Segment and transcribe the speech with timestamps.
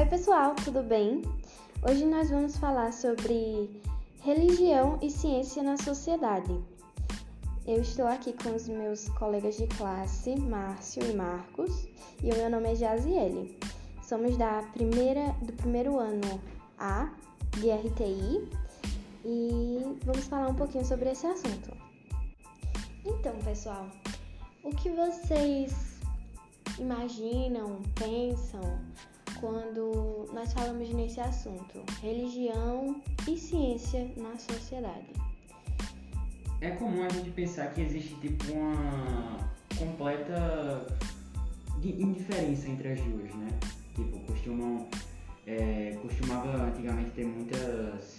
[0.00, 1.20] Oi, pessoal, tudo bem?
[1.86, 3.82] Hoje nós vamos falar sobre
[4.22, 6.58] religião e ciência na sociedade.
[7.66, 11.86] Eu estou aqui com os meus colegas de classe, Márcio e Marcos,
[12.22, 13.58] e o meu nome é Jaziele.
[14.02, 16.40] Somos da primeira, do primeiro ano
[16.78, 17.12] A
[17.58, 18.48] de RTI
[19.22, 21.76] e vamos falar um pouquinho sobre esse assunto.
[23.04, 23.86] Então, pessoal,
[24.64, 26.00] o que vocês
[26.78, 28.80] imaginam, pensam
[29.40, 35.08] quando nós falamos nesse assunto, religião e ciência na sociedade?
[36.60, 39.38] É comum a gente pensar que existe tipo uma
[39.78, 40.86] completa
[41.82, 43.48] indiferença entre as duas, né?
[43.94, 44.86] Tipo, costumam,
[45.46, 48.18] é, costumava antigamente ter muitas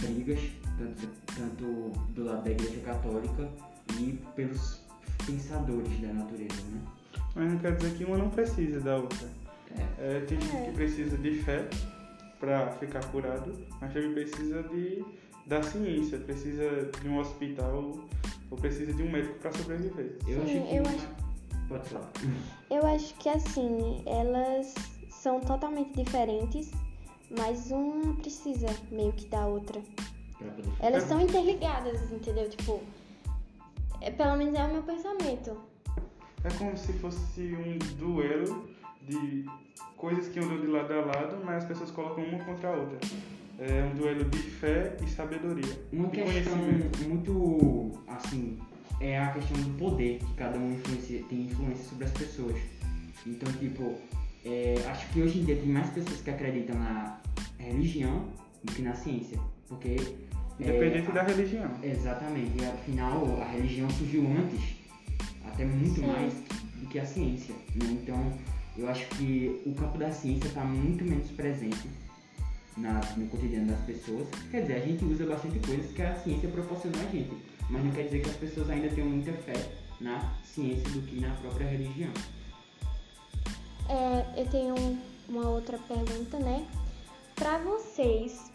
[0.00, 0.40] brigas,
[0.78, 1.64] tanto, tanto
[2.12, 3.48] do lado da igreja católica
[3.98, 4.80] e pelos
[5.26, 6.80] pensadores da natureza, né?
[7.34, 9.43] Mas não quer dizer que uma não precisa da outra.
[9.98, 10.16] É.
[10.16, 10.64] É, tem gente É.
[10.66, 11.68] que precisa de fé
[12.40, 15.04] para ficar curado, mas também precisa de,
[15.46, 17.92] da ciência, precisa de um hospital
[18.50, 20.18] ou precisa de um médico para sobreviver.
[20.28, 21.24] Eu Sim, acho que eu acho-
[21.68, 22.10] Pode falar.
[22.70, 24.74] Eu acho que assim, elas
[25.08, 26.70] são totalmente diferentes,
[27.38, 29.80] mas uma precisa meio que da outra.
[30.80, 31.06] Elas É.
[31.06, 32.50] são interligadas, entendeu?
[32.50, 32.82] Tipo,
[34.02, 35.56] é, pelo menos é o meu pensamento.
[36.44, 38.63] É como se fosse um duelo
[42.44, 42.98] contra a outra.
[43.58, 45.78] É um duelo de fé e sabedoria.
[45.92, 46.56] Uma e questão
[47.06, 48.58] muito assim
[49.00, 52.56] é a questão do poder que cada um influencia, tem influência sobre as pessoas.
[53.26, 53.94] Então, tipo,
[54.44, 57.20] é, acho que hoje em dia tem mais pessoas que acreditam na
[57.58, 58.26] religião
[58.62, 59.38] do que na ciência.
[59.68, 59.96] Porque.
[60.60, 61.70] é, Independente a- da religião.
[61.82, 64.76] Exatamente, e afinal a religião surgiu antes,
[65.46, 66.06] até muito Sim.
[66.06, 66.34] mais
[66.80, 67.54] do que a ciência.
[67.74, 67.98] Né?
[68.02, 68.32] Então,
[68.76, 71.88] eu acho que o campo da ciência está muito menos presente
[72.76, 74.28] na, no cotidiano das pessoas.
[74.50, 77.36] Quer dizer, a gente usa bastante coisas que a ciência proporcionou a gente,
[77.70, 79.54] mas não quer dizer que as pessoas ainda tenham muita fé
[80.00, 82.10] na ciência do que na própria religião.
[83.88, 84.98] É, eu tenho
[85.28, 86.66] uma outra pergunta, né?
[87.36, 88.50] Pra vocês,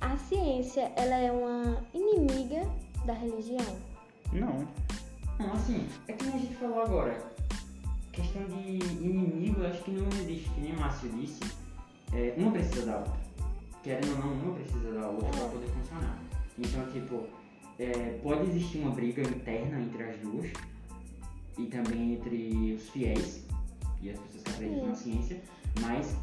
[0.00, 2.68] a ciência, ela é uma inimiga
[3.04, 3.76] da religião?
[4.32, 4.66] Não.
[5.38, 7.34] Não, assim, é que nem a gente falou agora.
[8.12, 11.40] Questão de inimigo, acho que não existe, que nem o Márcio disse.
[12.12, 13.23] É, uma precisa da outra.
[13.84, 16.18] Querendo ou não, uma precisa da outra para poder funcionar.
[16.58, 17.26] Então, tipo,
[17.78, 20.50] é, pode existir uma briga interna entre as duas
[21.58, 23.44] e também entre os fiéis
[24.00, 25.42] e as pessoas que acreditam na ciência,
[25.80, 26.16] mas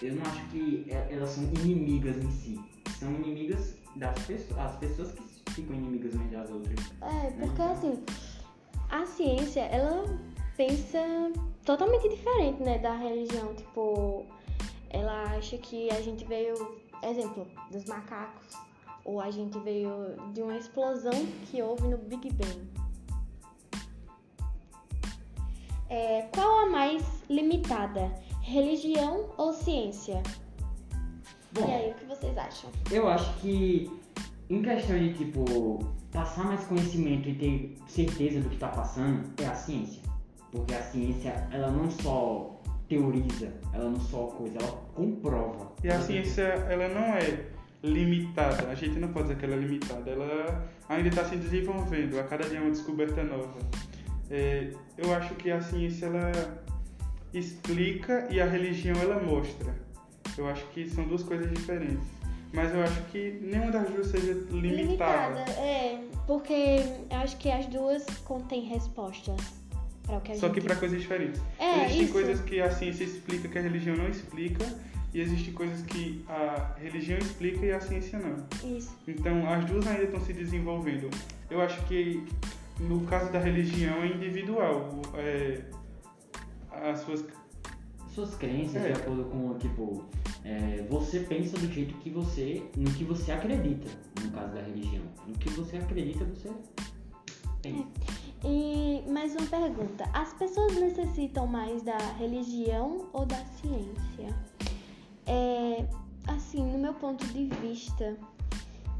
[0.00, 2.60] eu não acho que e- elas são inimigas em si.
[2.98, 6.78] São inimigas das pessoas, as pessoas que ficam inimigas umas das outras.
[7.02, 8.02] É, porque assim,
[8.88, 10.04] a ciência, ela
[10.56, 10.98] pensa
[11.64, 13.54] totalmente diferente, né, da religião.
[13.54, 14.24] Tipo,
[14.90, 16.54] ela acha que a gente veio,
[17.02, 18.56] exemplo, dos macacos,
[19.04, 22.68] ou a gente veio de uma explosão que houve no Big Bang.
[25.88, 28.12] É, qual a mais limitada?
[28.40, 30.22] Religião ou ciência?
[31.52, 32.70] Bom, E aí, o que vocês acham?
[32.90, 33.90] Eu acho que
[34.48, 35.44] em questão de tipo
[36.10, 40.02] passar mais conhecimento e ter certeza do que está passando é a ciência.
[40.50, 42.60] Porque a ciência ela não só
[42.92, 45.72] teoriza, ela não só coisa, ela comprova.
[45.82, 47.46] E a ciência, ela não é
[47.82, 48.68] limitada.
[48.68, 50.10] A gente não pode dizer que ela é limitada.
[50.10, 52.20] Ela ainda está se desenvolvendo.
[52.20, 53.58] A cada dia é uma descoberta nova.
[54.30, 56.30] É, eu acho que a ciência, ela
[57.32, 59.74] explica e a religião, ela mostra.
[60.36, 62.06] Eu acho que são duas coisas diferentes.
[62.52, 65.40] Mas eu acho que nenhuma das duas seja limitada.
[65.52, 69.61] é, porque eu acho que as duas contêm respostas
[70.12, 71.40] para o que a Só gente que para coisas diferentes.
[71.58, 72.12] É, existem isso.
[72.12, 74.64] coisas que a ciência explica que a religião não explica.
[75.14, 78.46] E existem coisas que a religião explica e a ciência não.
[78.76, 78.96] Isso.
[79.06, 81.10] Então, as duas ainda estão se desenvolvendo.
[81.50, 82.24] Eu acho que
[82.80, 85.02] no caso da religião é individual.
[85.16, 85.60] É,
[86.70, 87.24] as suas.
[88.14, 88.92] Suas crenças, É.
[88.92, 90.04] de acordo com, tipo,
[90.44, 93.88] é, você pensa do jeito que você, no que você acredita,
[94.22, 95.02] no caso da religião.
[95.26, 96.50] No que você acredita, você
[97.62, 97.86] pensa.
[98.44, 104.34] E mais uma pergunta: as pessoas necessitam mais da religião ou da ciência?
[105.26, 105.86] É,
[106.26, 108.16] assim, no meu ponto de vista,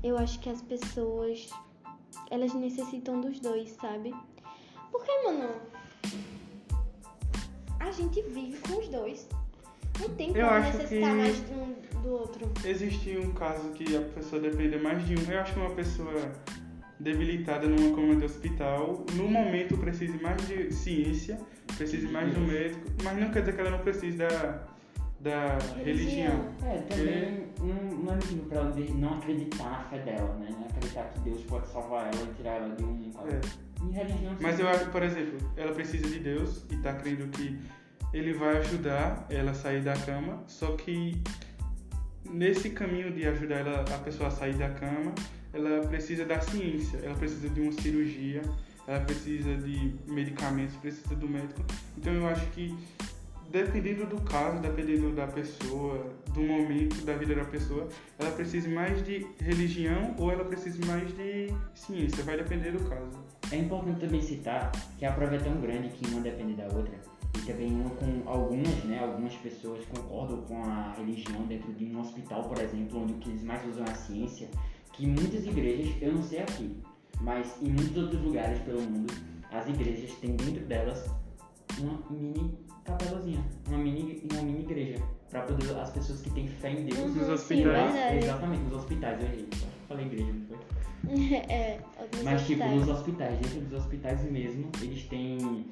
[0.02, 1.50] eu acho que as pessoas
[2.30, 4.14] elas necessitam dos dois, sabe?
[4.90, 5.50] Porque, mano,
[7.80, 9.28] a gente vive com os dois.
[10.00, 12.50] Não tem como necessitar mais de um do outro.
[12.64, 15.30] Existe um caso que a pessoa depende mais de um.
[15.30, 16.32] Eu acho que uma pessoa
[16.98, 21.38] debilitada numa cama de hospital, no momento precise mais de ciência,
[21.76, 24.66] precise mais do médico, mas não quer dizer que ela não precise da,
[25.20, 26.48] da religião.
[26.62, 30.48] É, também não, não é motivo pra ela não acreditar na fé dela, né?
[30.50, 33.12] Não acreditar que Deus pode salvar ela e tirar ela de um.
[33.26, 33.40] É.
[33.84, 34.36] Em religião.
[34.40, 37.58] Mas eu acho, por exemplo, ela precisa de Deus e tá crendo que
[38.12, 41.20] ele vai ajudar ela a sair da cama, só que
[42.30, 45.14] nesse caminho de ajudar ela, a pessoa a sair da cama,
[45.52, 48.42] ela precisa da ciência, ela precisa de uma cirurgia,
[48.86, 51.62] ela precisa de medicamentos, precisa do médico.
[51.96, 52.74] Então eu acho que
[53.52, 57.86] dependendo do caso, dependendo da pessoa, do momento da vida da pessoa,
[58.18, 63.22] ela precisa mais de religião ou ela precisa mais de ciência, vai depender do caso.
[63.52, 66.98] É importante também citar que a prova é tão grande que uma depende da outra.
[67.36, 72.00] E também uma com algumas, né, algumas pessoas concordam com a religião dentro de um
[72.00, 74.48] hospital, por exemplo, onde o que eles mais usam é a ciência,
[74.92, 76.76] que muitas igrejas, eu não sei aqui,
[77.20, 79.12] mas em muitos outros lugares pelo mundo,
[79.50, 81.08] as igrejas têm dentro delas
[81.78, 86.72] uma mini capelazinha, uma mini, uma mini igreja, para poder as pessoas que têm fé
[86.72, 86.98] em Deus.
[86.98, 87.92] Uhum, Nos sim, hospitais.
[87.92, 88.18] verdade.
[88.18, 89.48] Exatamente, nos hospitais, eu errei.
[89.88, 90.58] Falei igreja, não foi?
[91.48, 91.80] é,
[92.22, 92.74] Mas tipo, hospitais.
[92.74, 95.66] nos hospitais, dentro dos hospitais mesmo, eles têm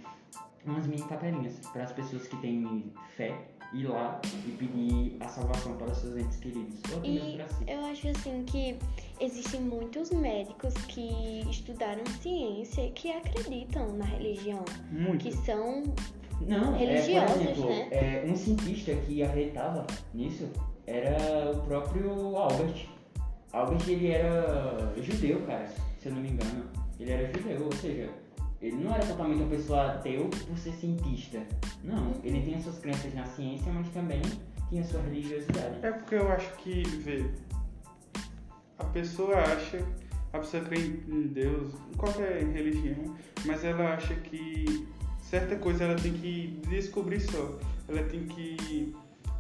[0.65, 3.35] umas mini capelinhas para as pessoas que têm fé
[3.73, 6.79] ir lá e pedir a salvação para seus entes queridos.
[6.95, 7.65] Ou E para si.
[7.69, 8.77] eu acho assim que
[9.21, 15.19] existem muitos médicos que estudaram ciência e que acreditam na religião, Muito.
[15.23, 15.85] que são
[16.41, 17.89] Não, religiosos, é, por exemplo, né?
[17.93, 20.49] é, um cientista que acreditava nisso
[20.87, 22.87] era o próprio Albert.
[23.53, 25.67] Albert ele era judeu, cara,
[25.99, 26.65] se eu não me engano.
[26.99, 28.11] Ele era judeu, ou seja,
[28.61, 31.41] ele não era totalmente uma pessoa ateu por ser cientista.
[31.83, 34.21] Não, ele as suas crenças na ciência, mas também
[34.69, 35.79] tinha sua religiosidade.
[35.83, 37.25] É porque eu acho que, vê,
[38.79, 39.85] a pessoa acha,
[40.33, 43.17] a pessoa crê em Deus, em qualquer religião,
[43.47, 44.87] mas ela acha que
[45.23, 47.59] certa coisa ela tem que descobrir só,
[47.89, 48.95] ela tem que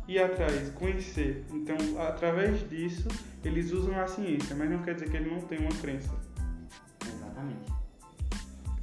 [0.09, 1.45] ir atrás, conhecer.
[1.53, 3.09] Então, através disso,
[3.45, 6.11] eles usam a ciência, mas não quer dizer que ele não tem uma crença.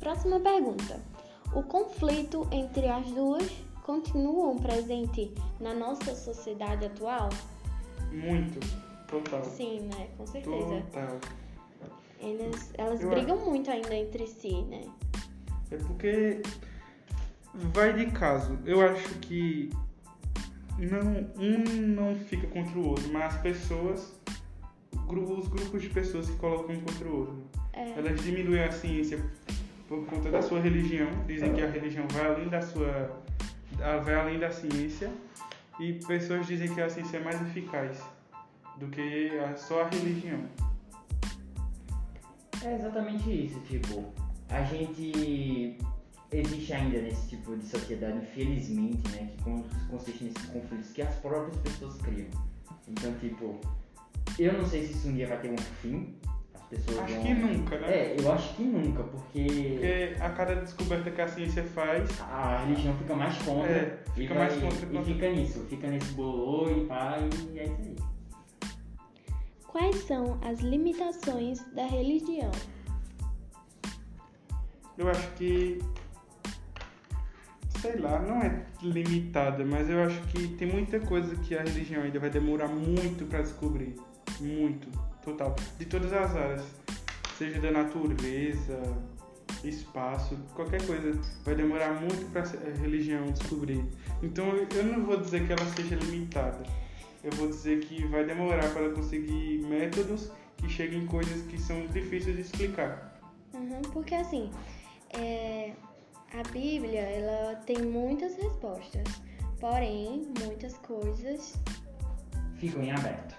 [0.08, 1.02] Próxima pergunta.
[1.54, 3.46] O conflito entre as duas
[3.84, 7.28] continuam presente na nossa sociedade atual?
[8.14, 8.58] Muito.
[9.10, 9.44] Total.
[9.44, 10.08] Sim, né?
[10.18, 10.82] Com certeza.
[10.94, 11.20] Total.
[12.22, 14.86] Eles, elas Eu brigam muito ainda entre si, né?
[15.72, 16.42] É porque
[17.54, 18.58] vai de caso.
[18.64, 19.70] Eu acho que
[20.80, 24.14] não, um não fica contra o outro, mas as pessoas,
[25.06, 27.44] os grupos de pessoas que colocam contra o outro.
[27.74, 27.90] É.
[28.00, 29.22] Elas diminuem a ciência
[29.88, 33.22] por conta da sua religião, dizem que a religião vai além da sua.
[34.04, 35.12] vai além da ciência,
[35.80, 38.02] e pessoas dizem que a ciência é mais eficaz
[38.78, 40.42] do que a, só a religião.
[42.64, 44.04] É exatamente isso, tipo,
[44.50, 45.78] a gente
[46.32, 51.16] existe ainda nesse tipo de sociedade, infelizmente, né, que con- consiste nesses conflitos que as
[51.16, 52.28] próprias pessoas criam.
[52.88, 53.60] Então, tipo,
[54.40, 56.16] eu não sei se isso um dia vai ter um fim,
[56.70, 57.24] pessoas Acho vão...
[57.24, 57.88] que nunca, né?
[57.90, 62.64] É, eu acho que nunca, porque Porque a cada descoberta que a ciência faz, a
[62.66, 65.88] religião fica mais contra É, e, fica vai- mais contra e contra- fica nisso, fica
[65.88, 67.18] nesse bolô e pá,
[67.54, 67.96] e é isso aí.
[69.68, 72.52] Quais são as limitações da religião?
[74.98, 75.80] eu acho que.
[77.80, 82.02] Sei lá, não é limitada, mas eu acho que tem muita coisa que a religião
[82.02, 83.96] ainda vai demorar muito pra descobrir.
[84.42, 84.88] Muito,
[85.32, 85.56] total.
[85.78, 86.64] De todas as áreas.
[87.38, 88.98] Seja da natureza,
[89.64, 91.20] espaço, qualquer coisa.
[91.44, 93.84] Vai demorar muito pra a religião descobrir.
[94.24, 96.64] Então eu não vou dizer que ela seja limitada.
[97.24, 101.86] Eu vou dizer que vai demorar para conseguir métodos que cheguem em coisas que são
[101.88, 103.20] difíceis de explicar.
[103.54, 104.50] Uhum, porque assim,
[105.12, 105.74] é,
[106.34, 109.04] a Bíblia ela tem muitas respostas,
[109.60, 111.56] porém muitas coisas,
[112.58, 113.36] Ficam em aberto.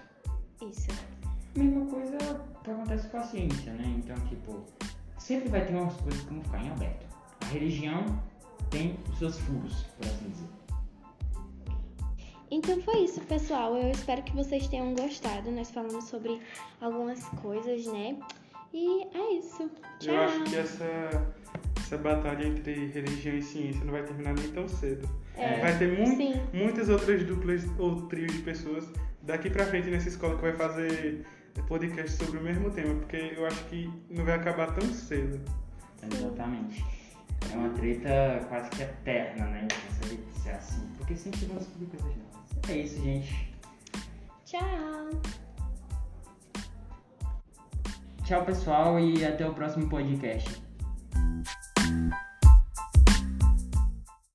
[0.61, 0.87] isso.
[1.59, 2.17] Mesma coisa
[2.63, 3.95] que acontece com a ciência, né?
[3.97, 4.63] Então, tipo,
[5.17, 7.05] sempre vai ter umas coisas que vão ficar em aberto.
[7.41, 8.05] A religião
[8.69, 10.47] tem os seus furos, por assim dizer.
[12.49, 13.75] Então foi isso, pessoal.
[13.75, 15.51] Eu espero que vocês tenham gostado.
[15.51, 16.39] Nós falamos sobre
[16.79, 18.17] algumas coisas, né?
[18.73, 19.69] E é isso.
[19.99, 20.13] Tchau.
[20.13, 21.33] Eu acho que essa,
[21.77, 25.09] essa batalha entre religião e ciência não vai terminar nem tão cedo.
[25.35, 25.91] É, vai ter
[26.53, 28.87] muitas outras duplas ou trios de pessoas
[29.23, 31.25] daqui pra frente nessa escola que vai fazer
[31.67, 35.39] podcast sobre o mesmo tema, porque eu acho que não vai acabar tão cedo.
[36.11, 36.83] Exatamente.
[37.51, 39.67] É uma treta quase que eterna, né?
[40.01, 40.87] Sei se é assim.
[40.97, 42.69] Porque sempre vão descobrir coisas novas.
[42.69, 43.53] É isso, gente.
[44.45, 45.09] Tchau.
[48.23, 50.61] Tchau, pessoal, e até o próximo podcast.